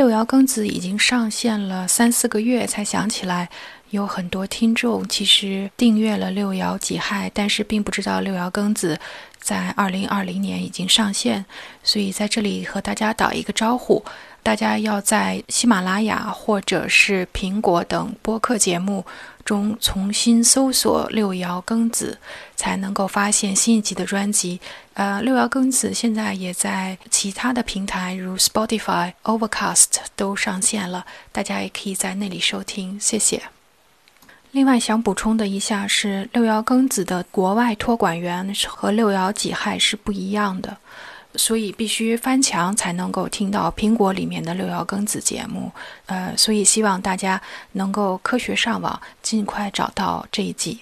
[0.00, 3.50] 六爻庚子已经上线了三四个月，才想起来
[3.90, 8.98] 有很多听众其实订阅了六爻己亥，但是并不知道六爻庚子
[9.38, 11.44] 在二零二零年已经上线，
[11.82, 14.02] 所以在这里和大家打一个招呼。
[14.42, 19.04] 大家要在喜马拉雅或者是苹果等播客节目
[19.44, 22.18] 中重新搜索“六爻庚子”，
[22.56, 24.60] 才能够发现新一集的专辑。
[24.94, 29.86] 呃，六爻庚子现在也在其他的平台，如 Spotify、Overcast
[30.16, 32.98] 都上线了，大家也可以在那里收听。
[32.98, 33.42] 谢谢。
[34.52, 40.76] 另外想补充的一下是，六爻庚子的国外托管员和六爻己亥是不一样的。
[41.34, 45.70] 所以必须翻墙才能够听到苹果里面的六爻庚子节目，
[46.06, 47.40] 呃，所以希望大家
[47.72, 50.80] 能够科学上网，尽快找到这一季。